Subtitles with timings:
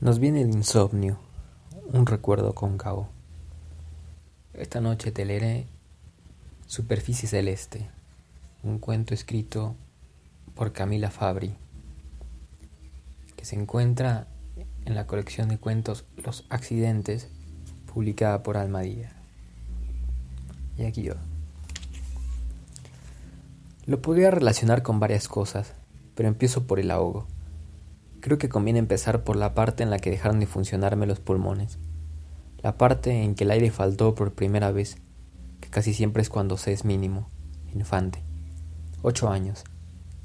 [0.00, 1.18] Nos viene el insomnio,
[1.92, 3.10] un recuerdo cóncavo.
[4.54, 5.66] Esta noche te leeré
[6.66, 7.90] Superficie Celeste,
[8.62, 9.76] un cuento escrito
[10.54, 11.54] por Camila Fabri,
[13.36, 14.26] que se encuentra
[14.86, 17.28] en la colección de cuentos Los Accidentes,
[17.92, 19.12] publicada por Almadía.
[20.78, 21.16] Y aquí yo.
[23.84, 25.74] Lo podría relacionar con varias cosas,
[26.14, 27.26] pero empiezo por el ahogo.
[28.20, 31.78] Creo que conviene empezar por la parte en la que dejaron de funcionarme los pulmones,
[32.62, 34.98] la parte en que el aire faltó por primera vez,
[35.60, 37.30] que casi siempre es cuando se es mínimo,
[37.74, 38.22] infante.
[39.02, 39.64] Ocho años.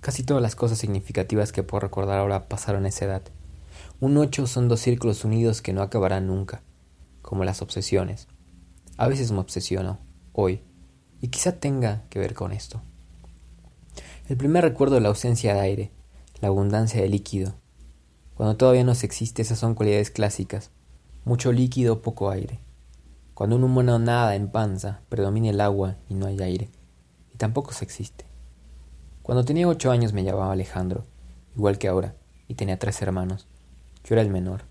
[0.02, 3.22] Casi todas las cosas significativas que puedo recordar ahora pasaron a esa edad.
[4.02, 6.62] Un ocho son dos círculos unidos que no acabarán nunca,
[7.22, 8.28] como las obsesiones.
[8.98, 10.00] A veces me obsesiono,
[10.34, 10.62] hoy,
[11.22, 12.82] y quizá tenga que ver con esto.
[14.28, 15.92] El primer recuerdo de la ausencia de aire,
[16.42, 17.56] la abundancia de líquido,
[18.36, 20.70] cuando todavía no se existe, esas son cualidades clásicas.
[21.24, 22.60] Mucho líquido, poco aire.
[23.34, 26.70] Cuando un humano nada en panza, predomina el agua y no hay aire.
[27.34, 28.26] Y tampoco se existe.
[29.22, 31.06] Cuando tenía ocho años me llamaba Alejandro,
[31.56, 32.16] igual que ahora,
[32.48, 33.48] y tenía tres hermanos.
[34.04, 34.64] Yo era el menor.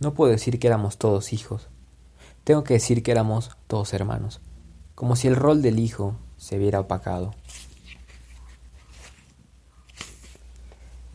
[0.00, 1.68] No puedo decir que éramos todos hijos.
[2.44, 4.40] Tengo que decir que éramos todos hermanos,
[4.94, 7.34] como si el rol del hijo se viera opacado.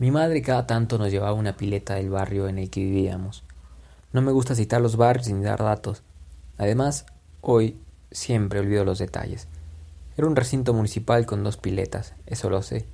[0.04, 3.42] Mi madre cada tanto nos llevaba una pileta del barrio en el que vivíamos.
[4.12, 6.02] No me gusta citar los barrios ni dar datos.
[6.58, 7.06] Además,
[7.40, 9.48] hoy siempre olvido los detalles.
[10.18, 12.84] Era un recinto municipal con dos piletas, eso lo sé.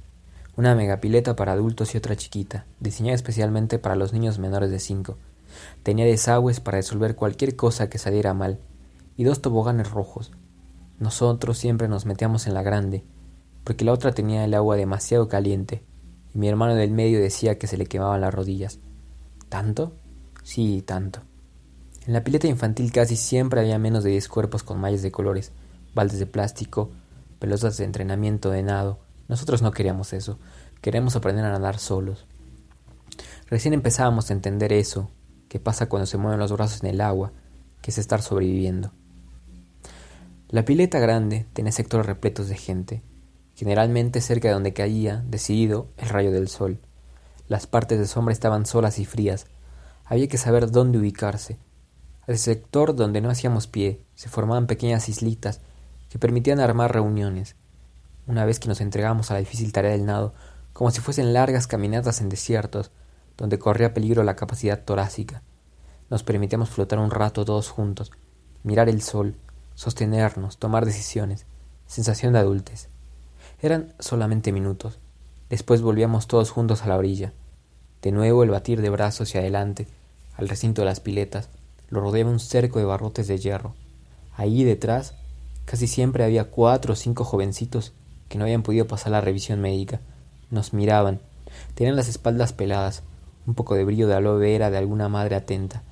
[0.56, 5.16] Una megapileta para adultos y otra chiquita, diseñada especialmente para los niños menores de cinco.
[5.82, 8.60] Tenía desagües para resolver cualquier cosa que saliera mal,
[9.16, 10.30] y dos toboganes rojos.
[11.00, 13.02] Nosotros siempre nos metíamos en la grande,
[13.64, 15.82] porque la otra tenía el agua demasiado caliente,
[16.34, 18.78] y mi hermano del medio decía que se le quemaban las rodillas.
[19.48, 19.92] ¿Tanto?
[20.42, 21.20] Sí, tanto.
[22.06, 25.52] En la pileta infantil casi siempre había menos de diez cuerpos con mallas de colores,
[25.94, 26.90] baldes de plástico,
[27.38, 28.98] pelotas de entrenamiento de nado.
[29.28, 30.38] Nosotros no queríamos eso,
[30.80, 32.26] queremos aprender a nadar solos.
[33.48, 35.10] Recién empezábamos a entender eso,
[35.48, 37.32] que pasa cuando se mueven los brazos en el agua,
[37.82, 38.92] que es estar sobreviviendo.
[40.48, 43.02] La pileta grande tenía sectores repletos de gente,
[43.60, 46.80] generalmente cerca de donde caía, decidido, el rayo del sol.
[47.46, 49.48] Las partes de sombra estaban solas y frías.
[50.06, 51.58] Había que saber dónde ubicarse.
[52.26, 55.60] Al sector donde no hacíamos pie se formaban pequeñas islitas
[56.08, 57.54] que permitían armar reuniones.
[58.26, 60.32] Una vez que nos entregamos a la difícil tarea del nado,
[60.72, 62.92] como si fuesen largas caminatas en desiertos,
[63.36, 65.42] donde corría peligro la capacidad torácica.
[66.08, 68.10] Nos permitíamos flotar un rato todos juntos,
[68.62, 69.36] mirar el sol,
[69.74, 71.44] sostenernos, tomar decisiones,
[71.84, 72.88] sensación de adultez.
[73.62, 74.98] Eran solamente minutos.
[75.50, 77.32] Después volvíamos todos juntos a la orilla.
[78.00, 79.86] De nuevo el batir de brazos hacia adelante,
[80.36, 81.50] al recinto de las piletas,
[81.90, 83.74] lo rodeaba un cerco de barrotes de hierro.
[84.34, 85.14] Allí detrás,
[85.66, 87.92] casi siempre había cuatro o cinco jovencitos
[88.30, 90.00] que no habían podido pasar la revisión médica.
[90.50, 91.20] Nos miraban.
[91.74, 93.02] Tenían las espaldas peladas,
[93.46, 95.82] un poco de brillo de aloe vera de alguna madre atenta,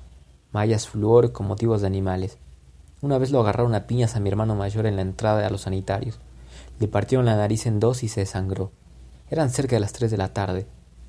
[0.51, 2.37] mallas flúor con motivos de animales.
[3.01, 5.61] Una vez lo agarraron a piñas a mi hermano mayor en la entrada a los
[5.61, 6.19] sanitarios.
[6.79, 8.71] Le partieron la nariz en dos y se desangró.
[9.29, 10.65] Eran cerca de las tres de la tarde.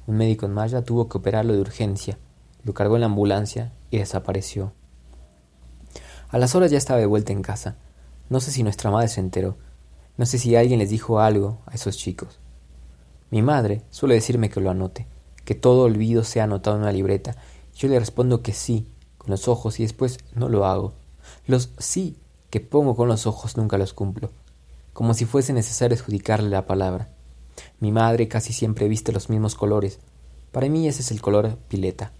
[0.08, 2.18] Un médico en Maya tuvo que operarlo de urgencia.
[2.64, 4.72] Lo cargó en la ambulancia y desapareció.
[6.28, 7.76] A las horas ya estaba de vuelta en casa.
[8.28, 9.58] No sé si nuestra madre se enteró.
[10.16, 12.40] No sé si alguien les dijo algo a esos chicos.
[13.30, 15.06] Mi madre suele decirme que lo anote,
[15.44, 17.36] que todo olvido sea anotado en una libreta.
[17.76, 18.88] Yo le respondo que sí,
[19.18, 20.94] con los ojos, y después no lo hago.
[21.46, 22.18] Los sí
[22.50, 24.30] que pongo con los ojos nunca los cumplo
[25.00, 27.08] como si fuese necesario adjudicarle la palabra.
[27.78, 29.98] Mi madre casi siempre viste los mismos colores.
[30.52, 32.12] Para mí ese es el color pileta.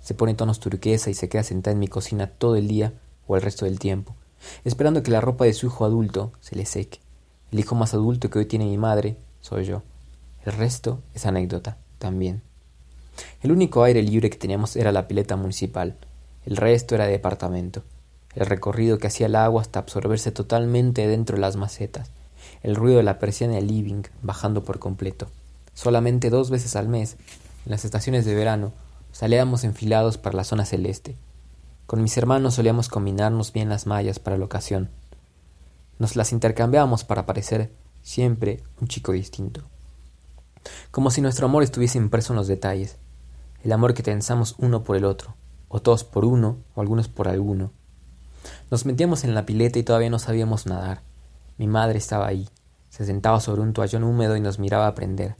[0.00, 2.92] Se pone tonos turquesa y se queda sentada en mi cocina todo el día
[3.28, 4.16] o el resto del tiempo,
[4.64, 6.98] esperando que la ropa de su hijo adulto se le seque.
[7.52, 9.84] El hijo más adulto que hoy tiene mi madre soy yo.
[10.44, 12.42] El resto es anécdota, también.
[13.42, 15.96] El único aire libre que teníamos era la pileta municipal.
[16.44, 17.84] El resto era departamento
[18.34, 22.10] el recorrido que hacía el agua hasta absorberse totalmente dentro de las macetas,
[22.64, 25.28] el ruido de la persiana del living bajando por completo.
[25.74, 27.18] Solamente dos veces al mes,
[27.66, 28.72] en las estaciones de verano,
[29.12, 31.14] salíamos enfilados para la zona celeste.
[31.86, 34.88] Con mis hermanos solíamos combinarnos bien las mallas para la ocasión.
[35.98, 37.70] Nos las intercambiábamos para parecer
[38.02, 39.62] siempre un chico distinto.
[40.90, 42.96] Como si nuestro amor estuviese impreso en los detalles,
[43.62, 45.34] el amor que tensamos uno por el otro,
[45.68, 47.72] o todos por uno, o algunos por alguno.
[48.70, 51.02] Nos metíamos en la pileta y todavía no sabíamos nadar.
[51.56, 52.48] Mi madre estaba ahí,
[52.88, 55.36] se sentaba sobre un toallón húmedo y nos miraba aprender.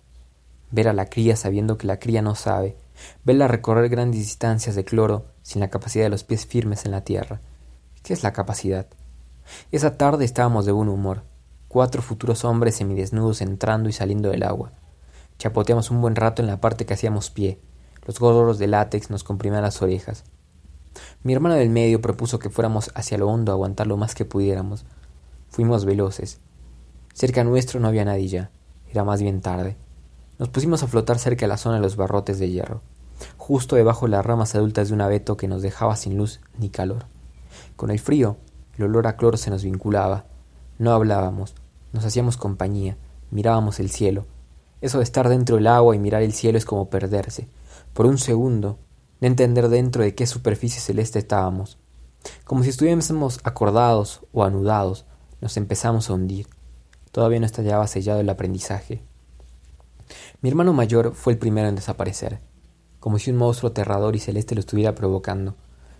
[0.70, 2.76] Ver a la cría sabiendo que la cría no sabe,
[3.25, 7.02] verla recorrer grandes distancias de cloro sin la capacidad de los pies firmes en la
[7.02, 7.40] tierra.
[8.02, 8.87] ¿Qué es la capacidad?
[9.72, 11.22] Esa tarde estábamos de buen humor,
[11.69, 14.72] cuatro futuros hombres semidesnudos entrando y saliendo del agua.
[15.38, 17.60] Chapoteamos un buen rato en la parte que hacíamos pie.
[18.06, 20.25] Los gorros de látex nos comprimían las orejas.
[21.22, 24.25] Mi hermano del medio propuso que fuéramos hacia lo hondo a aguantar lo más que
[24.25, 24.84] pudiéramos.
[25.55, 26.41] Fuimos veloces.
[27.12, 28.51] Cerca nuestro no había nadie ya.
[28.91, 29.77] Era más bien tarde.
[30.37, 32.81] Nos pusimos a flotar cerca de la zona de los barrotes de hierro,
[33.37, 36.71] justo debajo de las ramas adultas de un abeto que nos dejaba sin luz ni
[36.71, 37.06] calor.
[37.77, 38.37] Con el frío,
[38.77, 40.25] el olor a cloro se nos vinculaba.
[40.81, 41.55] No hablábamos,
[41.93, 42.97] nos hacíamos compañía,
[43.31, 44.27] mirábamos el cielo.
[44.81, 47.47] Eso de estar dentro del agua y mirar el cielo es como perderse,
[47.93, 48.81] por un segundo,
[49.21, 51.79] de entender dentro de qué superficie celeste estábamos.
[52.43, 55.06] Como si estuviésemos acordados o anudados,
[55.40, 56.46] nos empezamos a hundir.
[57.10, 59.02] Todavía no estallaba sellado el aprendizaje.
[60.40, 62.40] Mi hermano mayor fue el primero en desaparecer,
[63.00, 65.56] como si un monstruo aterrador y celeste lo estuviera provocando.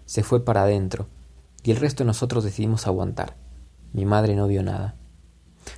[0.07, 1.07] Se fue para adentro,
[1.63, 3.37] y el resto de nosotros decidimos aguantar.
[3.93, 4.97] Mi madre no vio nada.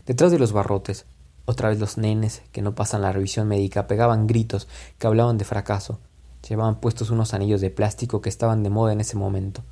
[0.04, 1.06] Detrás de los barrotes,
[1.44, 4.66] otra vez los nenes que no pasan la revisión médica pegaban gritos
[4.98, 6.00] que hablaban de fracaso.
[6.48, 9.62] Llevaban puestos unos anillos de plástico que estaban de moda en ese momento.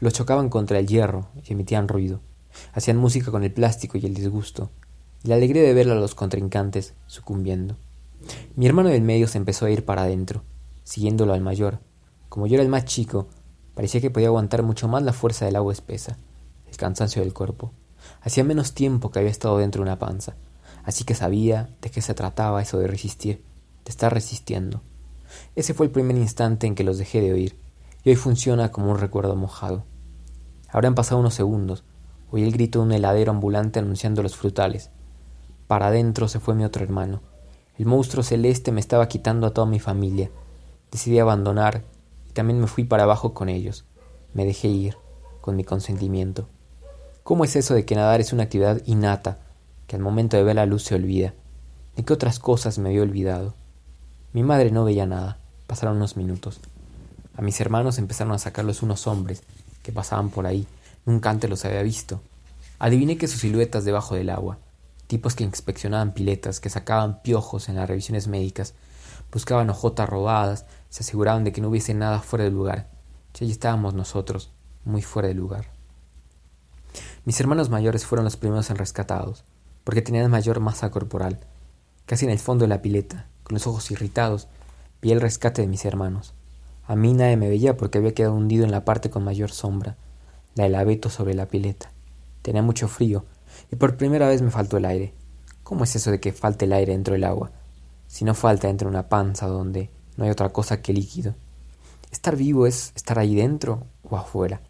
[0.00, 2.20] Los chocaban contra el hierro y emitían ruido.
[2.72, 4.70] Hacían música con el plástico y el disgusto,
[5.22, 7.76] y la alegría de ver a los contrincantes sucumbiendo.
[8.56, 10.42] Mi hermano del medio se empezó a ir para adentro,
[10.82, 11.80] siguiéndolo al mayor.
[12.28, 13.28] Como yo era el más chico,
[13.74, 16.18] parecía que podía aguantar mucho más la fuerza del agua espesa,
[16.70, 17.72] el cansancio del cuerpo.
[18.20, 20.34] Hacía menos tiempo que había estado dentro de una panza,
[20.84, 23.42] así que sabía de qué se trataba eso de resistir,
[23.84, 24.82] de estar resistiendo.
[25.56, 27.58] Ese fue el primer instante en que los dejé de oír,
[28.04, 29.84] y hoy funciona como un recuerdo mojado.
[30.68, 31.84] Habrán pasado unos segundos,
[32.34, 34.90] oí el grito de un heladero ambulante anunciando los frutales.
[35.68, 37.20] Para adentro se fue mi otro hermano,
[37.76, 40.30] el monstruo celeste me estaba quitando a toda mi familia.
[40.92, 41.82] Decidí abandonar
[42.28, 43.84] y también me fui para abajo con ellos.
[44.32, 44.96] Me dejé ir,
[45.40, 46.48] con mi consentimiento.
[47.24, 49.38] ¿Cómo es eso de que nadar es una actividad innata,
[49.88, 51.34] que al momento de ver la luz se olvida?
[51.96, 53.54] ¿De qué otras cosas me había olvidado?
[54.32, 55.38] Mi madre no veía nada.
[55.66, 56.60] Pasaron unos minutos.
[57.36, 59.42] A mis hermanos empezaron a sacarlos unos hombres
[59.82, 60.66] que pasaban por ahí.
[61.06, 62.20] Nunca antes los había visto.
[62.78, 64.58] Adiviné que sus siluetas debajo del agua
[65.06, 68.74] tipos que inspeccionaban piletas, que sacaban piojos en las revisiones médicas,
[69.32, 72.88] buscaban hojotas robadas, se aseguraban de que no hubiese nada fuera de lugar.
[73.38, 74.50] Y allí estábamos nosotros,
[74.84, 75.66] muy fuera de lugar.
[77.24, 79.44] Mis hermanos mayores fueron los primeros en rescatados,
[79.82, 81.40] porque tenían mayor masa corporal.
[82.06, 84.48] Casi en el fondo de la pileta, con los ojos irritados,
[85.02, 86.34] vi el rescate de mis hermanos.
[86.86, 89.96] A mí nadie me veía porque había quedado hundido en la parte con mayor sombra,
[90.54, 91.90] la del abeto sobre la pileta.
[92.42, 93.24] Tenía mucho frío,
[93.70, 95.14] y por primera vez me faltó el aire.
[95.62, 97.50] ¿Cómo es eso de que falte el aire dentro del agua?
[98.06, 101.34] Si no falta dentro de una panza donde no hay otra cosa que líquido.
[102.10, 104.60] Estar vivo es estar ahí dentro o afuera.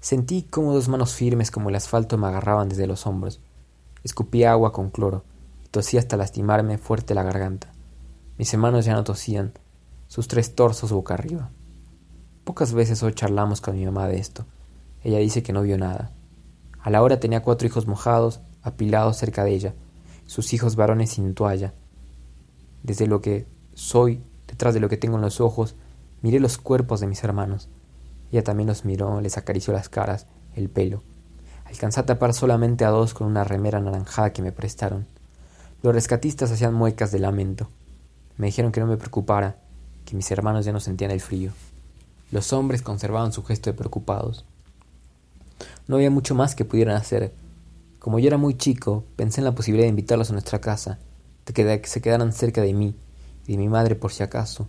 [0.00, 3.40] Sentí como dos manos firmes como el asfalto me agarraban desde los hombros.
[4.04, 5.24] Escupí agua con cloro
[5.64, 7.72] y tosí hasta lastimarme fuerte la garganta.
[8.38, 9.52] Mis hermanos ya no tosían,
[10.08, 11.50] sus tres torsos boca arriba.
[12.44, 14.44] Pocas veces hoy charlamos con mi mamá de esto.
[15.04, 16.12] Ella dice que no vio nada.
[16.80, 19.74] A la hora tenía cuatro hijos mojados, apilados cerca de ella,
[20.26, 21.74] sus hijos varones sin toalla.
[22.82, 25.76] Desde lo que soy, detrás de lo que tengo en los ojos,
[26.22, 27.68] miré los cuerpos de mis hermanos.
[28.30, 31.02] Ella también los miró, les acarició las caras, el pelo.
[31.64, 35.06] Alcanzé a tapar solamente a dos con una remera anaranjada que me prestaron.
[35.82, 37.68] Los rescatistas hacían muecas de lamento.
[38.36, 39.56] Me dijeron que no me preocupara,
[40.04, 41.52] que mis hermanos ya no sentían el frío.
[42.30, 44.44] Los hombres conservaban su gesto de preocupados.
[45.88, 47.34] No había mucho más que pudieran hacer.
[47.98, 50.98] Como yo era muy chico, pensé en la posibilidad de invitarlos a nuestra casa,
[51.44, 52.94] de que se quedaran cerca de mí
[53.46, 54.68] y de mi madre por si acaso.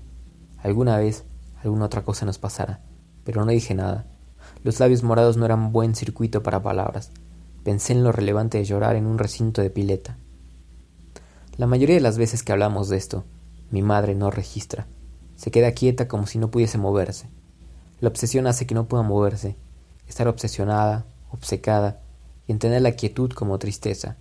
[0.58, 1.24] Alguna vez
[1.62, 2.82] alguna otra cosa nos pasara,
[3.24, 4.06] pero no dije nada.
[4.64, 7.12] Los labios morados no eran buen circuito para palabras.
[7.64, 10.18] Pensé en lo relevante de llorar en un recinto de pileta.
[11.58, 13.24] La mayoría de las veces que hablamos de esto,
[13.72, 14.88] mi madre no registra.
[15.36, 17.30] Se queda quieta como si no pudiese moverse.
[18.00, 19.56] La obsesión hace que no pueda moverse
[20.14, 22.00] estar obsesionada, obcecada,
[22.48, 24.16] y entender la quietud como tristeza.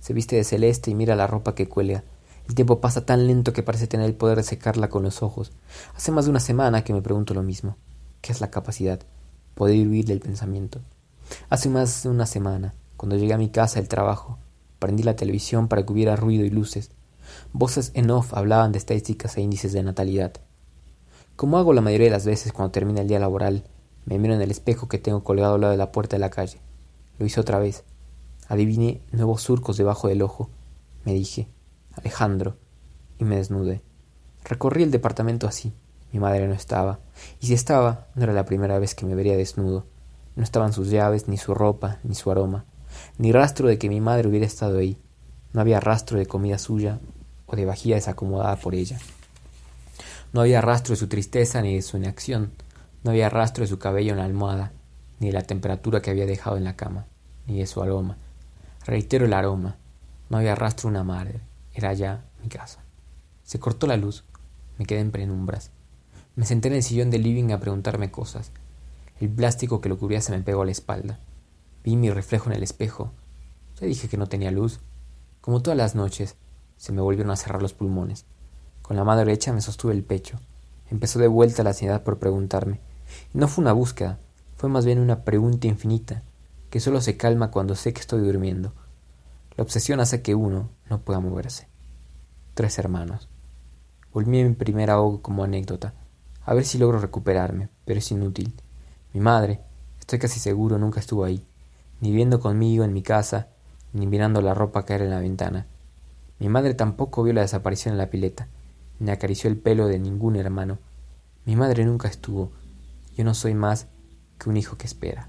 [0.00, 2.04] Se viste de celeste y mira la ropa que cuelga,
[2.48, 5.52] El tiempo pasa tan lento que parece tener el poder de secarla con los ojos.
[5.94, 7.76] Hace más de una semana que me pregunto lo mismo.
[8.20, 9.00] ¿Qué es la capacidad?
[9.54, 10.80] Poder huir del pensamiento.
[11.50, 14.38] Hace más de una semana, cuando llegué a mi casa del trabajo,
[14.80, 16.90] prendí la televisión para que hubiera ruido y luces.
[17.52, 20.32] Voces en off hablaban de estadísticas e índices de natalidad.
[21.36, 23.64] Como hago la mayoría de las veces cuando termina el día laboral,
[24.04, 26.30] me miro en el espejo que tengo colgado al lado de la puerta de la
[26.30, 26.60] calle.
[27.18, 27.84] Lo hice otra vez.
[28.48, 30.50] Adiviné nuevos surcos debajo del ojo.
[31.04, 31.48] Me dije,
[31.94, 32.56] Alejandro,
[33.18, 33.82] y me desnudé.
[34.44, 35.72] Recorrí el departamento así.
[36.12, 36.98] Mi madre no estaba.
[37.40, 39.86] Y si estaba, no era la primera vez que me vería desnudo.
[40.36, 42.64] No estaban sus llaves, ni su ropa, ni su aroma,
[43.18, 44.98] ni rastro de que mi madre hubiera estado ahí.
[45.52, 47.00] No había rastro de comida suya
[47.46, 48.98] o de vajilla desacomodada por ella.
[50.32, 52.52] No había rastro de su tristeza ni de su inacción.
[53.02, 54.72] No había rastro de su cabello en la almohada,
[55.18, 57.06] ni de la temperatura que había dejado en la cama,
[57.46, 58.16] ni de su aroma.
[58.86, 59.76] Reitero el aroma.
[60.30, 61.40] No había rastro de una madre.
[61.74, 62.82] Era ya mi casa.
[63.44, 64.24] Se cortó la luz.
[64.78, 65.70] Me quedé en penumbras.
[66.36, 68.52] Me senté en el sillón del living a preguntarme cosas.
[69.20, 71.20] El plástico que lo cubría se me pegó a la espalda.
[71.84, 73.12] Vi mi reflejo en el espejo.
[73.80, 74.80] Ya dije que no tenía luz.
[75.40, 76.36] Como todas las noches,
[76.76, 78.24] se me volvieron a cerrar los pulmones.
[78.80, 80.40] Con la mano derecha me sostuve el pecho.
[80.90, 82.80] Empezó de vuelta la ansiedad por preguntarme.
[83.32, 84.18] No fue una búsqueda,
[84.56, 86.22] fue más bien una pregunta infinita,
[86.70, 88.72] que solo se calma cuando sé que estoy durmiendo.
[89.56, 91.68] La obsesión hace que uno no pueda moverse.
[92.54, 93.28] Tres hermanos.
[94.12, 95.94] Volví a mi primer ahogo como anécdota,
[96.44, 98.54] a ver si logro recuperarme, pero es inútil.
[99.12, 99.60] Mi madre,
[100.00, 101.44] estoy casi seguro, nunca estuvo ahí,
[102.00, 103.48] ni viendo conmigo en mi casa,
[103.92, 105.66] ni mirando la ropa caer en la ventana.
[106.38, 108.48] Mi madre tampoco vio la desaparición en la pileta
[109.02, 110.78] ni acarició el pelo de ningún hermano.
[111.44, 112.52] Mi madre nunca estuvo.
[113.12, 113.88] Yo no soy más
[114.38, 115.28] que un hijo que espera.